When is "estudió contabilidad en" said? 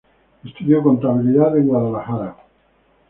0.43-1.67